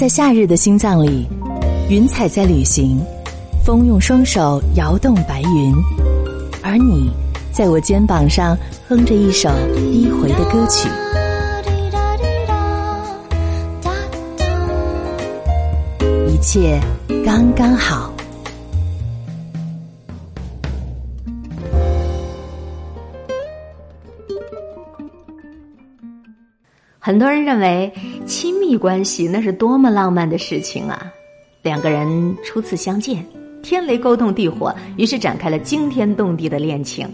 [0.00, 1.28] 在夏日的心脏里，
[1.90, 2.98] 云彩在旅行，
[3.62, 5.74] 风用双手摇动白云，
[6.62, 7.12] 而你
[7.52, 8.56] 在我肩膀上
[8.88, 10.88] 哼着一首低回的歌曲。
[16.28, 16.80] 一切
[17.22, 18.10] 刚刚好。
[27.10, 27.92] 很多人认为
[28.24, 31.12] 亲密关系那是多么浪漫的事情啊！
[31.60, 33.26] 两个人初次相见，
[33.64, 37.12] 天雷勾动地火，于是展开了惊天动地的恋情。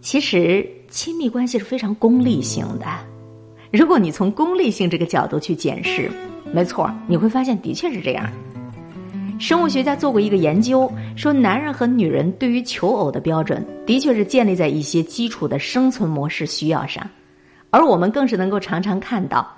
[0.00, 2.86] 其实，亲密关系是非常功利性的。
[3.72, 6.08] 如果你从功利性这个角度去检视，
[6.52, 8.30] 没错，你会发现的确是这样。
[9.40, 17.04] 生物学家做过一个研究，说男人和女人对于求偶的标准，的确是建立在一些基础的生存模式需要上。
[17.72, 19.48] 而我们更是能够常常看到，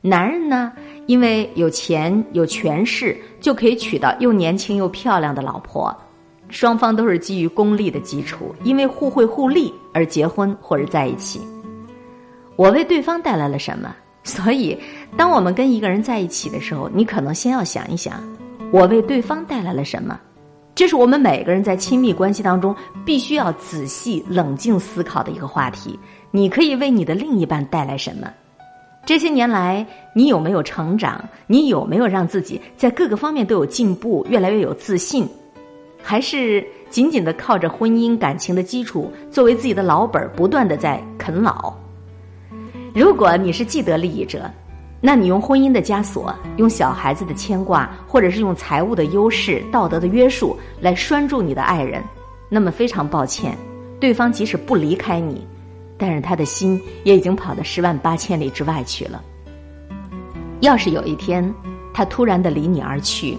[0.00, 0.72] 男人呢，
[1.06, 5.94] 因为有钱有权势，就可以娶到又年轻又漂亮的老婆。
[6.50, 11.40] 双方都是基于功利的基础，因为互惠互利而结婚或者在一起。
[12.54, 13.92] 我为对方带来了什么？
[14.22, 14.78] 所以，
[15.16, 18.22] 当我们跟一个人在一起的时候，你可能先要想一想，
[18.70, 20.20] 我为对方带来了什么？
[20.74, 25.98] 这是我们每个人在亲密关系当中必须要仔细冷静思考的一个话题。
[26.36, 28.28] 你可以为你的另一半带来什么？
[29.06, 31.24] 这些年来，你有没有成长？
[31.46, 35.28] 你有没有让自己在各个方面都有进步，越来越有自信？
[36.02, 41.72] 还是紧紧的靠着婚姻感情的基础作为自己的老本，不断的在啃老？
[42.92, 44.50] 如果你是既得利益者，
[45.00, 52.02] 那你用婚姻的枷锁，用小孩子的牵挂，或者是用财务的优势、道德的约束来拴住你的爱人，
[52.48, 53.56] 那么非常抱歉，
[54.00, 55.46] 对方即使不离开你。
[55.96, 59.22] 但是他的心也已经跑到十万八千里之外去了。
[60.60, 61.52] 要是有一天
[61.92, 63.36] 他突然的离你而去，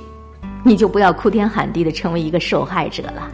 [0.63, 3.31] 你就不要哭天喊地的成为一个受害者了。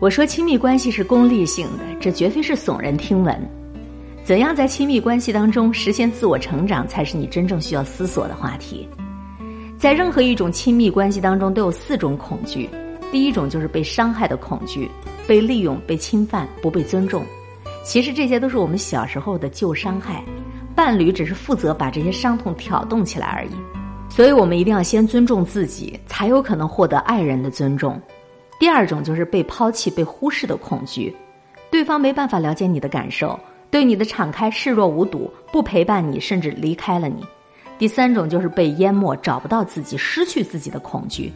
[0.00, 3.34] 我说亲密关系是功利性的，这绝非是耸人听闻。
[4.22, 8.88] 怎样在亲密关系当中实现自我成长，才是你真正需要思索的话题。
[9.78, 12.68] 在任何一种亲密关系当中，都有四种恐惧。
[13.12, 14.90] 第一种就是被伤害的恐惧，
[15.26, 17.24] 被利用、被侵犯、不被尊重。
[17.84, 20.24] 其实这些都是我们小时候的旧伤害，
[20.74, 23.50] 伴侣只是负责把这些伤痛挑动起来而已。
[24.08, 28.00] 所以我们一定要先尊重自己，才有可能获得爱人的尊重。
[28.58, 31.14] 第二种就是被抛弃、被忽视的恐惧，
[31.70, 33.38] 对方没办法了解你的感受，
[33.70, 37.22] 对你的敞开视若无睹，不陪伴你，甚至离开了你。
[37.76, 41.30] 第三种就是被淹没、找不到自己、失去自己的恐惧。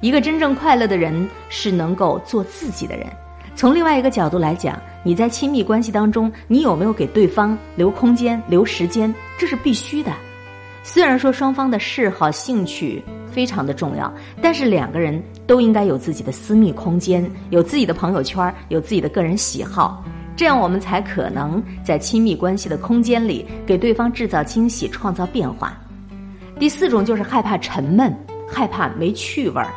[0.00, 3.06] 一个真正快乐的人是能够做自己的人。
[3.56, 9.12] 从另外一个角度来讲，你在亲密关系当中，你有没有给对方留空间、留时间？
[9.38, 10.12] 这是必须的。
[10.82, 14.12] 虽然说双方的嗜好、兴趣非常的重要，
[14.42, 20.04] 但是两个人都应该有自己的私密空间，有自己的朋友圈，有自己的个人喜好，
[20.36, 25.76] 这样我们才可能在亲密关系的空间里给对方制造惊喜、创造变化。
[26.58, 28.14] 第四种就是害怕沉闷，
[28.46, 29.70] 害怕没趣味儿。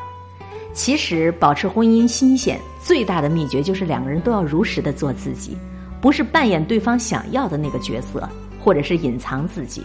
[0.73, 5.57] 其实，保持婚姻新鲜最大的秘诀就是两个人都要如实的做自己，
[5.99, 8.27] 不是扮演对方想要的那个角色，
[8.63, 9.83] 或者是隐藏自己。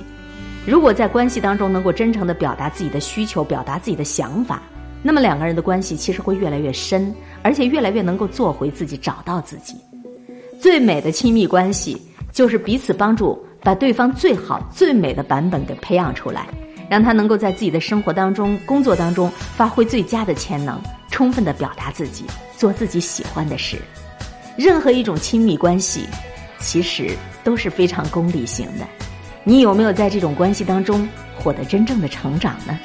[0.66, 4.62] 如果在关系当中能够真诚的表达自己的需求，表达自己的想法，
[5.02, 7.12] 那么两个人的关系其实会越来越深，
[7.42, 9.74] 而且越来越能够做回自己，找到自己。
[10.60, 12.00] 最美的亲密关系
[12.32, 16.46] 就是彼此帮助，把对方最好、最美的版本给培养出来。
[16.88, 20.80] 让他能够在自己的生活当中、工作当中发挥最佳的潜能，
[21.10, 22.24] 充分的表达自己，
[22.56, 23.78] 做自己喜欢的事。
[24.56, 26.06] 任何一种亲密关系，
[26.60, 28.86] 其实都是非常功利性的。
[29.42, 32.78] 你有没有在这种关系当中获得真正的成长呢？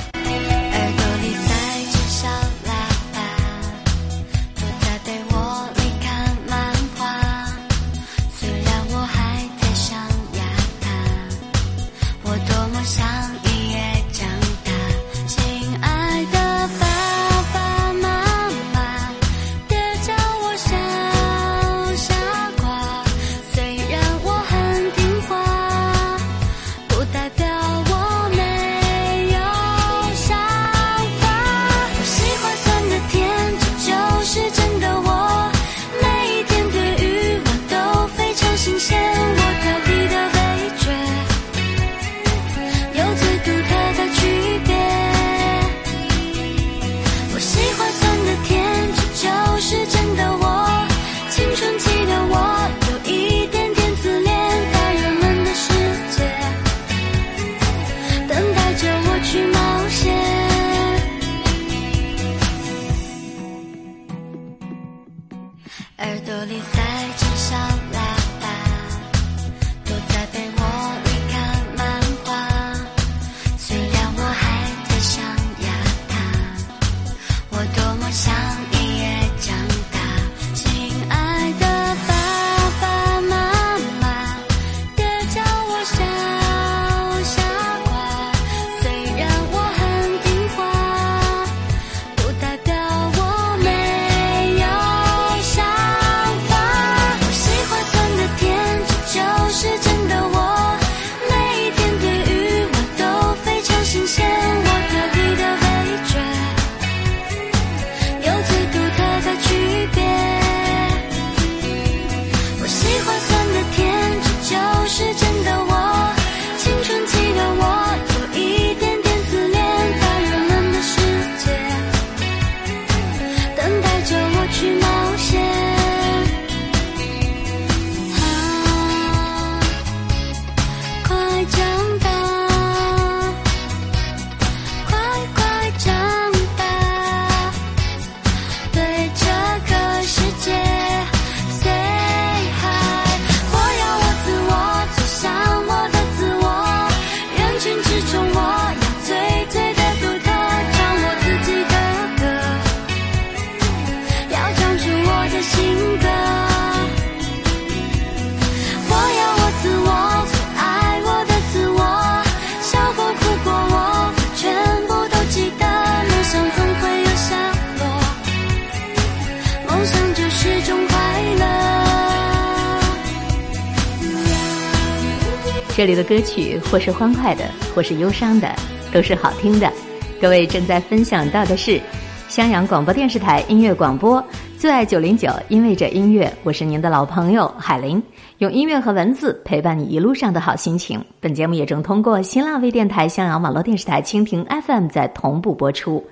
[175.79, 178.53] 这里的歌曲或是欢快的，或是忧伤的，
[178.91, 179.71] 都是好听的。
[180.19, 181.79] 各位正在分享到的是
[182.27, 184.21] 襄阳广播电视台音乐广播，
[184.57, 188.03] 最爱九零九，因为这音乐，我是您的老朋友海林，
[188.39, 191.01] 用音乐和文字陪伴你一路上的好心情。
[191.21, 196.05] 本节目也正通过新浪微电台、襄阳网络电视台、蜻蜓 FM 在同步播出。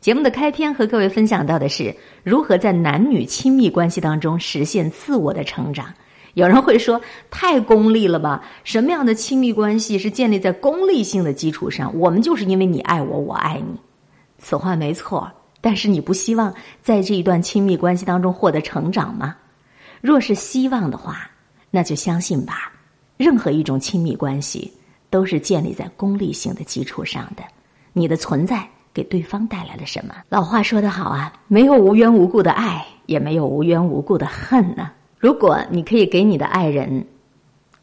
[0.00, 5.86] 节目的开篇和各位分享到的是如何在男女亲密关系当中实现自我的成长。
[6.36, 7.00] 有人会说
[7.30, 8.42] 太功利了吧？
[8.64, 11.96] 什么样的亲密关系是建立在功利性的基础上？
[11.98, 13.78] 我们就是因为你爱我，我爱你。
[14.38, 16.52] 此话没错，但是你不希望
[16.82, 19.36] 在这一段亲密关系当中获得成长吗？
[20.00, 21.30] 若是希望的话，
[21.70, 22.72] 那就相信吧。
[23.16, 24.70] 任何一种亲密关系
[25.08, 27.44] 都是建立在功利性的基础上的。
[27.92, 30.14] 你的存在给对方带来了什么？
[30.28, 34.90] 老话说得好啊，没有无缘无故的爱，也没有无缘无故的恨呢、
[35.24, 37.02] 如果你可以给你的爱人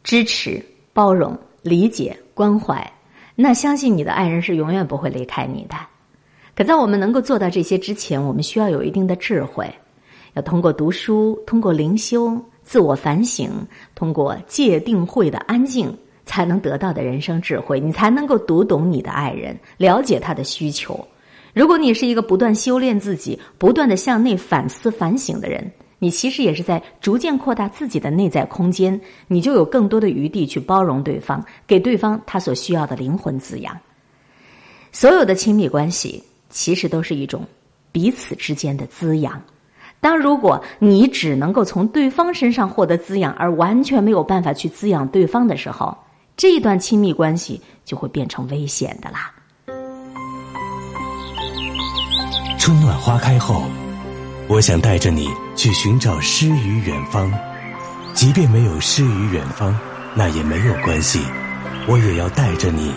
[0.04, 2.88] 支持、包容、理解、关怀，
[3.34, 5.74] 那相信你的爱人是永远不会离开你的。
[6.54, 9.68] 可在我们能够做到这些之前，我们需要有一定的智慧，
[10.34, 13.50] 要通过读书、通过灵修、自我反省，
[13.96, 15.92] 通过戒定慧的安静，
[16.24, 21.04] 才能得到的人生智慧，你才能够读懂你的爱人，了解他的需求。
[21.52, 25.68] 如果你是一个不断修炼自己、不断的向内反思反省的人，
[26.02, 33.78] 你其实也是在逐渐扩大自己的内在空间，你就有更多的余地去包容对方，给对方他所需要的灵魂滋养。
[34.90, 36.20] 所有的亲密关系
[36.50, 37.46] 其实都是一种
[37.92, 39.40] 彼此之间的滋养。
[40.00, 45.96] 当如果你只能够从对方身上获得滋养，而完全没有办法去滋养对方的时候，
[46.36, 49.32] 这一段亲密关系就会变成危险的啦。
[52.58, 53.62] 春暖花开后，
[54.52, 57.32] 我想带着你去寻找诗与远方。
[58.12, 59.74] 即便没有诗与远方，
[60.14, 61.20] 那也没有关系，
[61.88, 62.92] 我也要带着你。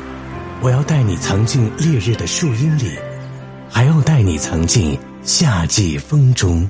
[0.62, 2.92] 我要带你藏进烈日的树荫里，
[3.70, 6.68] 还要带你藏进夏季风中。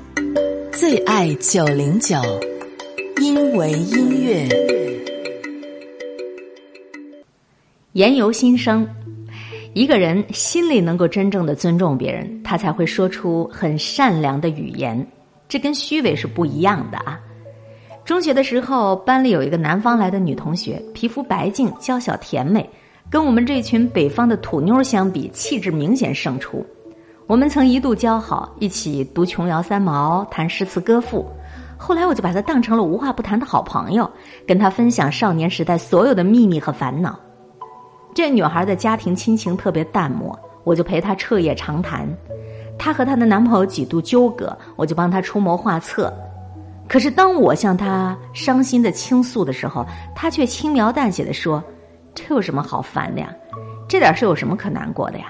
[0.70, 2.14] 最爱九零九，
[3.20, 4.48] 因为音乐。
[7.94, 8.88] 言由心生，
[9.76, 15.06] 一个人心里能够真正的尊重别人，他才会说出很善良的语言。
[15.50, 17.20] 这跟虚伪是不一样的啊。
[18.02, 22.66] 中学的时候，班里有一个南方来的女同学，皮肤白净、娇小甜美，
[23.10, 26.64] 跟我们这群北方的土妞相比，气质明显胜出。
[27.26, 31.22] 我们曾一度交好，一起读琼瑶三毛，谈诗词歌赋。
[31.76, 34.10] 后来我就把她当成了无话不谈的好朋友，
[34.46, 37.20] 跟她分享少年时代所有的秘密和烦恼。
[38.16, 42.08] 这女孩的家庭亲情特别淡漠，我就陪她彻夜长谈。
[42.78, 46.10] 她和她的男朋友几度纠葛，我就帮她出谋划策。
[46.88, 51.62] 可是当我向她伤心的倾诉的时候，她却轻描淡写的说
[52.16, 53.30] ：“这有什么好烦的呀？
[53.86, 55.26] 这点事有什么可难过的呀？”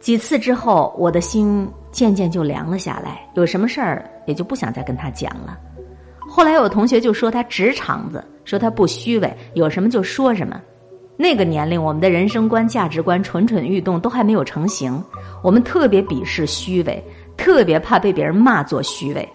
[0.00, 5.56] 几次之后，我的心渐渐就凉了下来，有什么事儿也就不想再跟她讲了。
[6.18, 10.60] 后来有同学就说她直肠子，说她不虚伪，有什么就说什么。
[11.16, 15.00] 那个年龄，我们的人生观、价值观蠢蠢欲动，都还没有成型。
[15.42, 17.02] 我们特别鄙视虚伪，
[17.36, 19.28] 特别怕被别人骂作虚伪。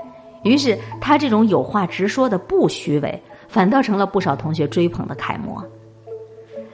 [0.43, 5.63] 于是，他这种有话直说的不虚伪，反倒成了不少同学追捧的楷模。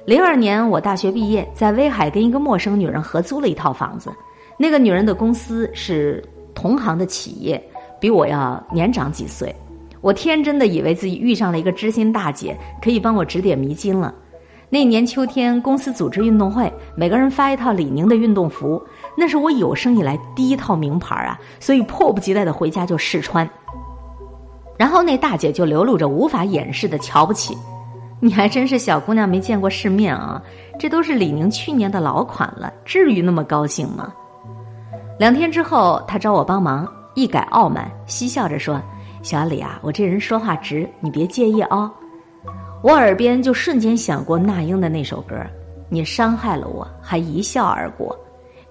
[0.06, 4.12] 零二年，我大学毕业，在威海跟一个陌生女人合租了一套房子。
[4.58, 7.62] 那个女人的公司是同行的企业，
[8.00, 9.54] 比我要年长几岁。
[10.02, 14.14] 我天真的以为自己遇上了一个知心大姐，可以帮我指点迷津了。
[14.76, 18.84] 那年秋天，公司组织运动会，每个人发一套李宁的运动服，
[19.16, 23.50] 那是我有生以来第一套名牌啊，所以迫不及待的回家就试穿。
[24.78, 27.58] 然后那大姐就流露着无法掩饰的瞧不起
[28.20, 30.44] ：“你还真是小姑娘没见过世面啊，
[30.78, 34.12] 这都是李宁去年的老款了，至于那么高兴吗？”
[35.18, 38.82] 两天之后，她找我帮忙，一改傲慢，嬉笑着说
[39.24, 41.90] ：“小李啊，我这人说话直，你别介意哦。”
[42.82, 45.36] 我耳边就瞬间想过那英的那首歌，
[45.90, 48.16] 你伤害了我，还一笑而过，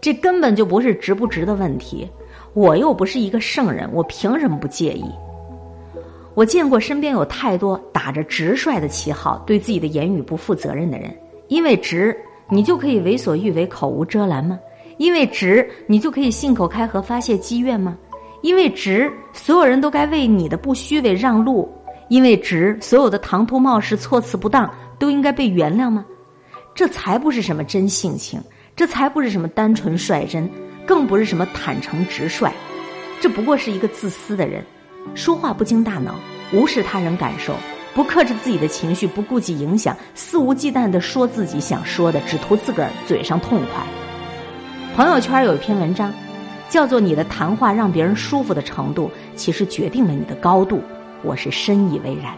[0.00, 2.08] 这根本就不是值不值的问题。
[2.52, 5.04] 我又不是一个圣人，我凭什么不介意？
[6.34, 11.12] 我见过身边有太多打着直率的旗号，对自己的言语不负责任的人。
[11.48, 12.16] 因为直，
[12.48, 14.58] 你就可以为所欲为、口无遮拦吗？
[14.98, 17.98] 因为直，你就可以信口开河、发泄积怨吗？
[18.42, 21.68] 因为直，所有人都该为你的不虚伪让路？
[22.08, 26.04] 因为直，所有的唐突冒失、措辞不当都应该被原谅吗？
[26.74, 28.40] 这才不是什么真性情，
[28.74, 30.50] 这才不是什么单纯率真，
[30.86, 32.52] 更不是什么坦诚直率，
[33.20, 34.64] 这不过是一个自私的人，
[35.14, 36.14] 说话不经大脑，
[36.52, 37.54] 无视他人感受，
[37.94, 43.84] 不克制自己的情绪，不顾及影响，肆无忌惮的说自己想说的，只图自个儿嘴上痛快。
[44.96, 46.12] 朋友圈有一篇文章，
[46.68, 50.82] 叫做“你的谈话让别人舒服的程度，其实决定了你的高度”。
[51.24, 52.34] 我是深以为然，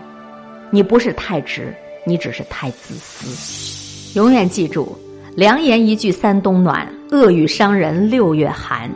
[0.71, 1.75] 你不是太直，
[2.07, 4.19] 你只是太自私。
[4.19, 4.97] 永远记住，
[5.35, 8.90] 良言一句三冬暖，恶语伤人六月寒。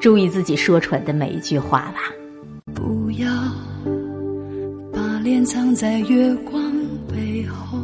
[0.00, 2.10] 注意自己说出来的每一句话吧。
[2.74, 3.28] 不要
[4.92, 6.60] 把脸藏在月光
[7.08, 7.78] 背后，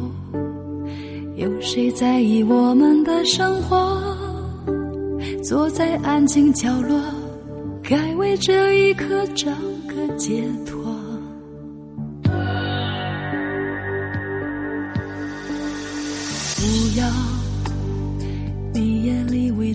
[1.35, 4.01] 有谁在意我们的生活？
[5.41, 6.99] 坐在安静角落，
[7.81, 9.49] 该为这一刻找
[9.87, 10.68] 个解脱。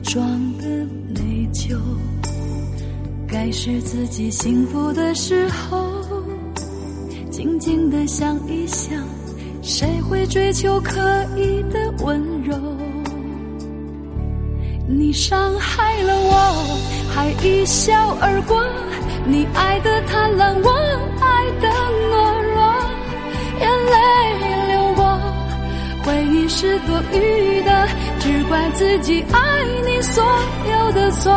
[0.04, 0.22] 装
[0.58, 0.66] 的
[1.08, 1.76] 内疚，
[3.26, 5.90] 该是自己幸福的时候，
[7.30, 9.02] 静静的想一想，
[9.62, 11.00] 谁会追求刻
[11.36, 12.54] 意的温柔？
[14.86, 16.78] 你伤害了我，
[17.10, 18.62] 还一笑而过，
[19.26, 20.70] 你爱的贪婪，我
[21.18, 21.68] 爱的
[22.12, 22.12] 懦
[22.52, 22.60] 弱，
[23.58, 23.96] 眼泪
[24.68, 25.02] 流过。
[26.04, 27.88] 回忆是多余的，
[28.24, 29.38] 只怪自己爱
[29.84, 30.24] 你所
[30.72, 31.30] 有的错。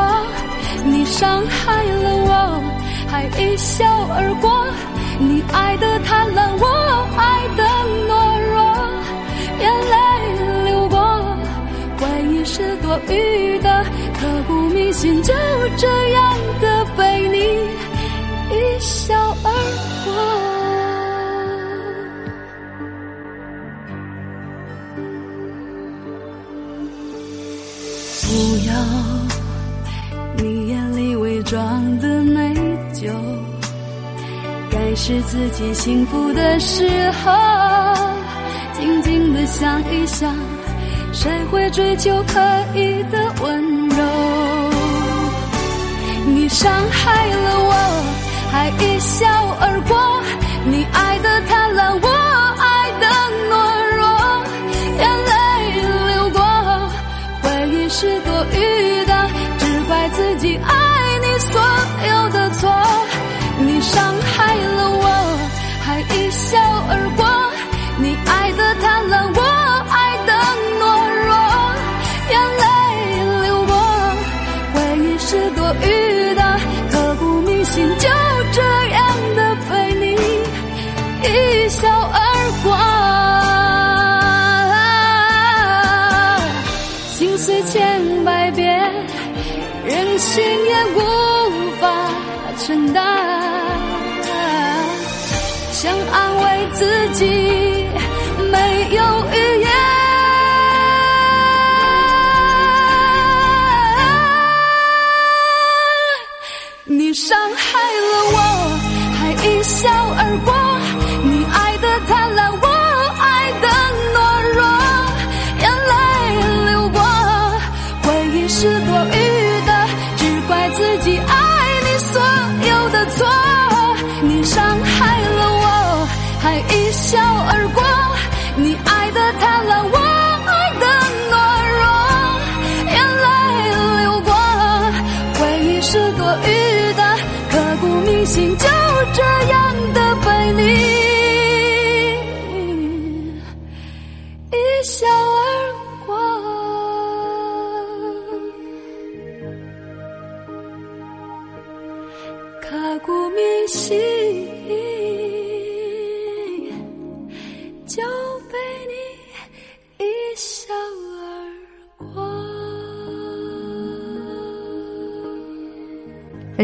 [0.86, 2.64] 你伤害了我，
[3.12, 3.84] 还一笑
[4.16, 4.66] 而过。
[5.20, 6.66] 你爱的贪婪，我
[7.18, 7.64] 爱的
[8.08, 8.16] 懦
[8.54, 8.56] 弱。
[9.60, 9.96] 眼泪
[10.64, 10.96] 流过，
[12.00, 13.84] 回忆是多余的，
[14.18, 15.34] 刻骨铭心，就
[15.76, 17.38] 这样的被你
[18.56, 19.14] 一笑
[35.50, 37.32] 自己幸福的时候，
[38.74, 40.36] 静静的想一想，
[41.14, 42.42] 谁会追求刻
[42.76, 44.04] 意的温柔？
[46.26, 47.74] 你伤害了我，
[48.52, 49.26] 还一笑
[49.62, 49.98] 而过，
[50.66, 51.07] 你爱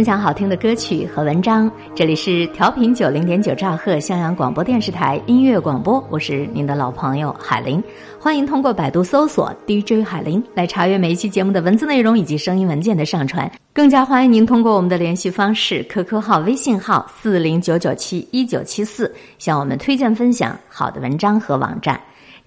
[0.04, 7.82] 分享好听的歌曲和文章，这里是调频九零点九兆赫襄阳广播电视台音乐广播，我是您的老朋友海林，
[8.20, 21.98] 欢迎通过百度搜索 DJ 海林来查阅每一期节目的文字内容以及声音文件的上传，更加欢迎您通过我们的联系方式 QQ 号、微信号四零九九七一九七四向我们推荐分享好的文章和网站。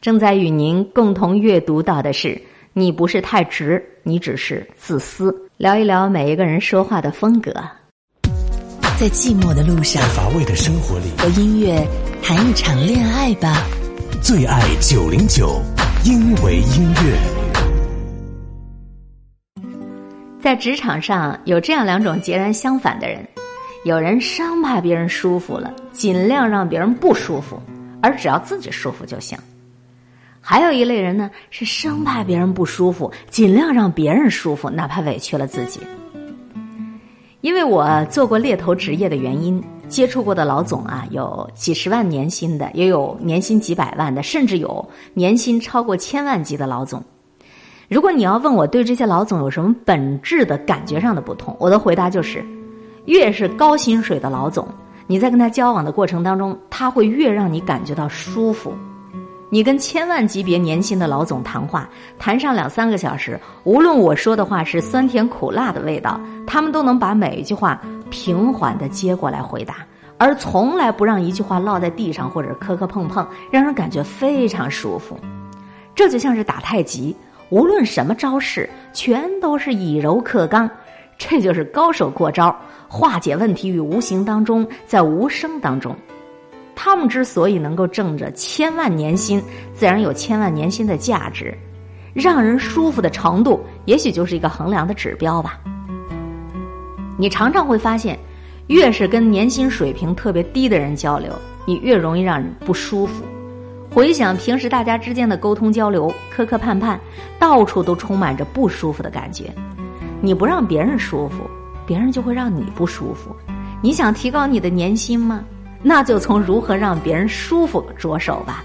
[0.02, 2.38] 正在与您共同阅读到的是。
[2.78, 5.34] 你不是太直，你只是自私。
[5.58, 7.50] 聊一聊每一个人说话的风格。
[9.00, 11.82] 在寂寞的路上在，乏味的生活里，和音乐
[12.22, 13.62] 谈一场恋爱吧。
[14.22, 15.58] 最爱九零九，
[16.04, 17.18] 因为音乐。
[20.42, 23.26] 在职场上有这样两种截然相反的人：
[23.86, 27.58] 有人生怕别人舒服了，尽量让别人不舒服，
[28.02, 29.38] 而只要自己舒服就行；
[30.48, 35.80] 还有一类人呢，是生怕别人不舒服，尽量让别人舒服，哪怕委屈了自己。
[37.40, 47.02] 因为我做过猎头职业的原因，接触过的老总啊，有几十万年薪的，也有年薪几百万的，甚至有年薪超过千万级的老总。
[47.88, 52.44] 如果你要问我对这些老总有什么本质的感觉上的不同，我的回答就是：
[53.06, 54.64] 越是高薪水的老总，
[55.08, 58.72] 你在跟他交往的过程当中，他会越让你感觉到舒服。
[59.48, 67.80] 你跟千万级别年薪的老总谈话，谈上两三个小时，无论我说的话是酸甜苦辣的味道，他们都能把每一句话
[68.10, 69.76] 平缓的接过来回答，
[70.18, 75.16] 而从来不让一句话落在地上或者磕磕碰碰，让人感觉非常舒服。
[75.94, 77.16] 这就像是打太极，
[77.50, 80.68] 无论什么招式，全都是以柔克刚，
[81.16, 82.54] 这就是高手过招，
[82.88, 85.94] 化解问题于无形当中，在无声当中。
[86.76, 89.42] 他们之所以能够挣着千万年薪，
[89.74, 91.56] 自然有千万年薪的价值，
[92.12, 95.58] 让人舒服的程度，也许就是一个衡量的指标吧。
[97.18, 98.16] 你常常会发现，
[98.66, 101.32] 越是跟年薪水平特别低的人交流，
[101.64, 103.24] 你越容易让人不舒服。
[103.90, 106.98] 回想平时大家之间的沟通交流，磕磕绊绊，
[107.38, 109.50] 到处都充满着不舒服的感觉。
[110.20, 111.48] 你不让别人舒服，
[111.86, 113.34] 别人就会让你不舒服。
[113.82, 115.42] 你想提高你的年薪吗？
[115.88, 118.64] 那就从如何让别人舒服着手吧，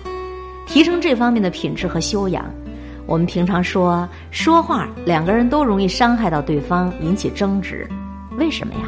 [0.66, 2.44] 提升这方面的品质和修养。
[3.06, 7.88] 我们平常说说话，两个人都容易伤害到对方，引起争执，
[8.40, 8.80] 为什么呀？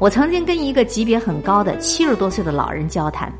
[0.00, 3.32] 我曾经跟一个级别很高的七十多岁的老人交谈，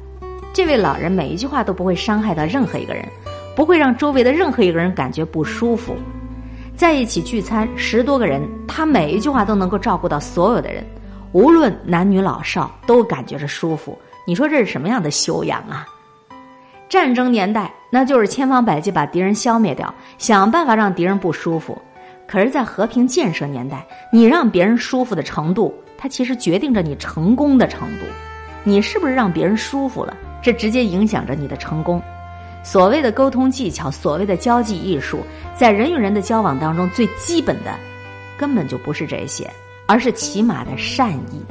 [0.53, 3.05] 这位老人每一句话都不会伤害到任何一个人，
[3.57, 5.97] 不会让周围的任何一个人感觉不舒服。
[6.77, 10.87] 在一起聚餐，十多个人，他每一句话都能够照顾到所有的人。
[11.33, 15.87] 无论男女老少都感觉着舒服，你说这是什么样的修养啊？
[16.89, 21.81] 战争年代，那就是千方百计把敌人消灭掉，想办法让敌人不舒服。
[22.27, 28.07] 可是，在和平建设年代，你让别人舒服的程度，它其实决定着你成功的程度。
[28.65, 32.03] 你是不是让别人舒服了，这直接影响着你的成功。
[32.63, 35.21] 所谓的沟通技巧，所谓的交际艺术，
[35.57, 37.73] 在人与人的交往当中，最基本的，
[38.37, 39.49] 根本就不是这些。
[39.91, 41.45] 而是起码的善意。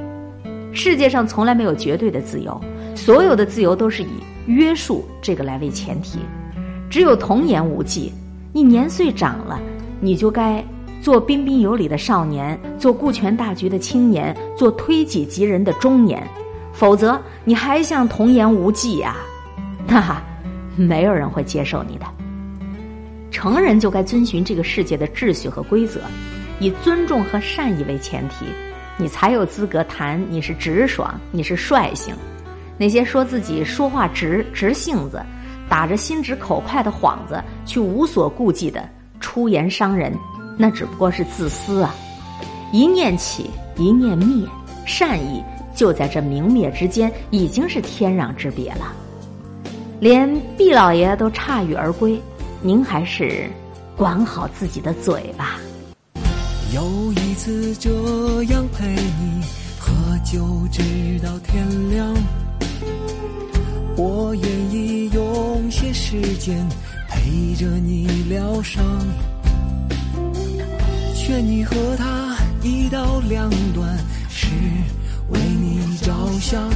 [0.72, 2.58] 世界上从来没有绝对的自由，
[2.96, 4.08] 所有的自由都是以
[4.46, 6.20] 约束这个来为前提。
[6.90, 8.14] 只有童言无忌，
[8.54, 9.60] 你年岁长了，
[10.00, 10.64] 你就该
[11.02, 16.26] 做彬彬有礼的少年，做顾全大局的青年，做推己及人的中年。
[16.72, 19.18] 否则，你还像童言无忌呀，
[19.86, 20.16] 那
[20.78, 22.06] 没有人会接受你的。
[23.32, 26.00] 成人就该遵循这个世界的秩序和规则。
[26.60, 28.46] 以尊重和善意为前提，
[28.98, 32.14] 你才有资格谈你是直爽，你是率性。
[32.78, 35.22] 那些说自己说话直、直性子、
[35.68, 38.88] 打着心直口快的幌子，去无所顾忌的
[39.20, 40.14] 出言伤人，
[40.58, 41.94] 那只不过是自私啊！
[42.72, 44.48] 一念起，一念灭，
[44.86, 45.44] 善意
[45.76, 48.94] 就在这明灭之间，已经是天壤之别了。
[50.00, 52.22] 连毕老爷都铩羽而归，
[52.62, 53.50] 您还是
[53.98, 55.60] 管好自己的嘴吧。
[56.72, 57.90] 有一次这
[58.44, 59.42] 样陪你
[59.80, 59.92] 喝
[60.24, 60.84] 酒直
[61.24, 62.14] 到天亮，
[63.98, 66.64] 我愿意用些时间
[67.10, 68.84] 陪着你疗伤，
[71.16, 73.98] 劝你和他一刀两断，
[74.30, 74.48] 是
[75.30, 76.70] 为你着想，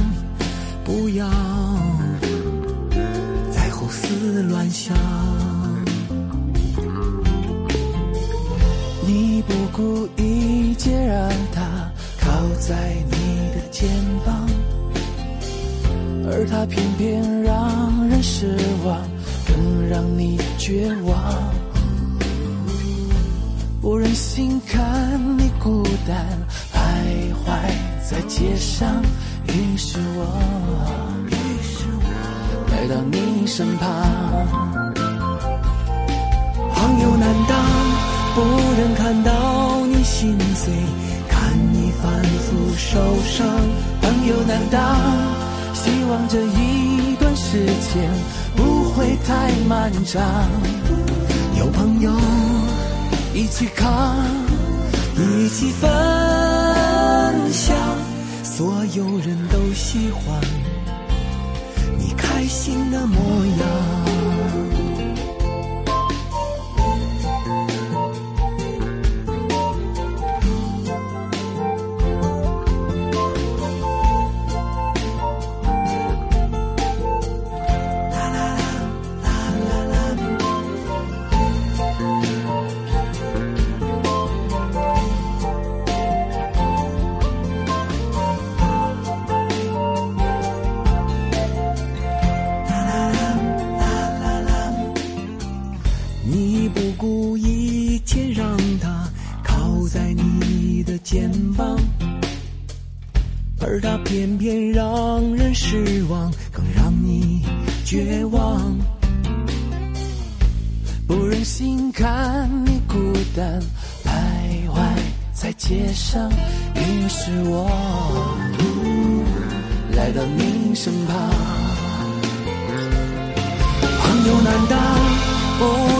[0.84, 1.30] 不要
[3.52, 4.92] 再胡思乱想。
[9.46, 11.62] 不顾一切让他
[12.20, 12.30] 靠
[12.60, 13.88] 在你的肩
[14.24, 14.48] 膀，
[16.26, 19.00] 而他偏偏让人失望，
[19.46, 21.54] 更让你绝望。
[23.80, 26.26] 不忍心看你孤单
[26.72, 26.78] 徘
[27.44, 27.44] 徊
[28.08, 29.02] 在街上，
[29.48, 30.24] 于是我，
[31.28, 32.08] 于是我
[32.72, 33.84] 来到你身旁。
[36.74, 37.54] 朋友，难道
[38.34, 38.40] 不
[38.76, 40.72] 忍看到你心碎，
[41.28, 43.46] 看你反复受伤？
[44.02, 44.98] 朋友，难当
[45.72, 48.10] 希望这一段时间
[48.56, 50.20] 不会太漫长？
[51.56, 52.10] 有朋友
[53.32, 54.16] 一起扛，
[55.16, 55.88] 一起分
[57.52, 57.76] 享，
[58.42, 60.40] 所有人都喜欢
[61.96, 63.83] 你开心的模样。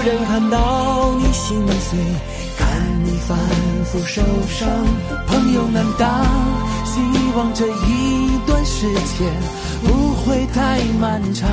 [0.04, 1.98] 人看到你心碎，
[2.58, 2.68] 看
[3.04, 3.38] 你反
[3.86, 4.68] 复受伤？
[5.26, 6.26] 朋友，难当
[6.84, 7.00] 希
[7.34, 9.32] 望这一段时间
[9.82, 11.48] 不会太漫长？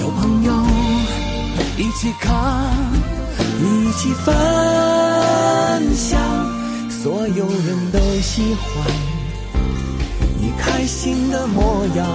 [0.00, 0.52] 有朋友
[1.76, 2.64] 一起扛，
[3.60, 4.34] 一起分
[5.94, 6.18] 享，
[6.88, 8.86] 所有人都喜欢
[10.38, 12.06] 你开心的模样。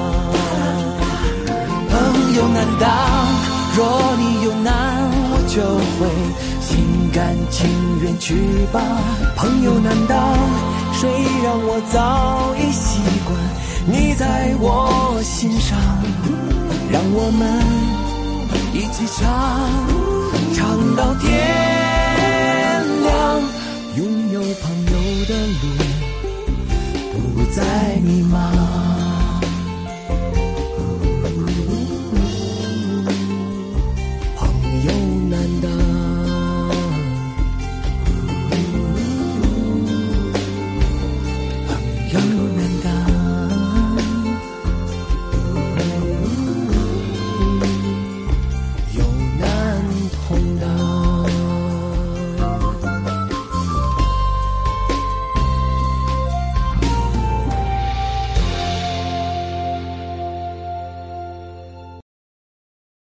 [1.91, 5.61] 朋友，难当若你有难我就
[5.99, 6.07] 会
[6.61, 7.67] 心甘情
[8.01, 8.33] 愿去
[8.71, 8.81] 帮
[9.35, 10.15] 朋友难当
[10.93, 11.09] 谁
[11.43, 13.38] 让我早已习惯？
[13.85, 15.77] 你在我心上
[16.89, 17.61] 让我们
[18.73, 19.21] 一起唱
[20.53, 21.23] 唱到天
[23.03, 23.41] 亮。
[23.97, 23.99] 拥
[24.31, 24.93] 有朋友
[25.25, 25.63] 的路
[27.35, 27.61] 不再
[28.01, 28.64] 迷茫。